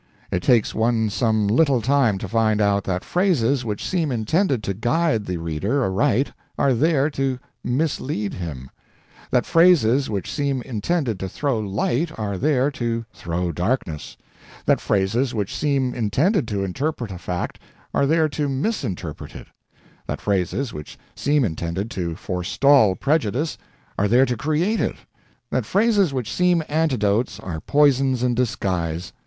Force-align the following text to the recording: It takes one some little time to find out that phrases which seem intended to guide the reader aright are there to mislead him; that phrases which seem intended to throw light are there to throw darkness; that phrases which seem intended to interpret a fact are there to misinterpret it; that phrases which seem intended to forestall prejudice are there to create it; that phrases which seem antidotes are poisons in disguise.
It 0.31 0.41
takes 0.41 0.73
one 0.73 1.11
some 1.11 1.47
little 1.47 1.79
time 1.79 2.17
to 2.17 2.27
find 2.27 2.59
out 2.59 2.85
that 2.85 3.03
phrases 3.05 3.63
which 3.63 3.87
seem 3.87 4.11
intended 4.11 4.63
to 4.63 4.73
guide 4.73 5.27
the 5.27 5.37
reader 5.37 5.83
aright 5.83 6.33
are 6.57 6.73
there 6.73 7.07
to 7.11 7.37
mislead 7.63 8.33
him; 8.33 8.71
that 9.29 9.45
phrases 9.45 10.09
which 10.09 10.27
seem 10.31 10.63
intended 10.63 11.19
to 11.19 11.29
throw 11.29 11.59
light 11.59 12.17
are 12.17 12.39
there 12.39 12.71
to 12.71 13.05
throw 13.13 13.51
darkness; 13.51 14.17
that 14.65 14.81
phrases 14.81 15.35
which 15.35 15.55
seem 15.55 15.93
intended 15.93 16.47
to 16.47 16.63
interpret 16.63 17.11
a 17.11 17.19
fact 17.19 17.59
are 17.93 18.07
there 18.07 18.27
to 18.29 18.49
misinterpret 18.49 19.35
it; 19.35 19.49
that 20.07 20.19
phrases 20.19 20.73
which 20.73 20.97
seem 21.15 21.45
intended 21.45 21.91
to 21.91 22.15
forestall 22.15 22.95
prejudice 22.95 23.55
are 23.99 24.07
there 24.07 24.25
to 24.25 24.35
create 24.35 24.81
it; 24.81 24.95
that 25.51 25.63
phrases 25.63 26.11
which 26.11 26.33
seem 26.33 26.63
antidotes 26.69 27.39
are 27.39 27.61
poisons 27.61 28.23
in 28.23 28.33
disguise. 28.33 29.13